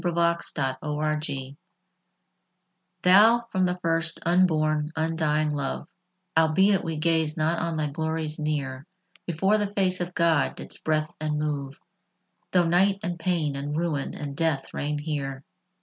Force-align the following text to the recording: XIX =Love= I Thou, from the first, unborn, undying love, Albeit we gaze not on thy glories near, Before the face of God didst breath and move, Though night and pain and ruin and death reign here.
XIX 0.03 0.51
=Love= 0.81 1.19
I 1.29 1.55
Thou, 3.03 3.45
from 3.51 3.65
the 3.65 3.77
first, 3.83 4.19
unborn, 4.25 4.89
undying 4.95 5.51
love, 5.51 5.87
Albeit 6.35 6.83
we 6.83 6.97
gaze 6.97 7.37
not 7.37 7.59
on 7.59 7.77
thy 7.77 7.85
glories 7.85 8.39
near, 8.39 8.87
Before 9.27 9.59
the 9.59 9.71
face 9.75 9.99
of 9.99 10.15
God 10.15 10.55
didst 10.55 10.83
breath 10.83 11.13
and 11.21 11.37
move, 11.37 11.79
Though 12.49 12.65
night 12.67 12.97
and 13.03 13.19
pain 13.19 13.55
and 13.55 13.77
ruin 13.77 14.15
and 14.15 14.35
death 14.35 14.73
reign 14.73 14.97
here. 14.97 15.43